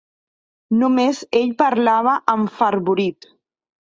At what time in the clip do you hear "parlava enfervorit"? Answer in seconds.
1.61-3.29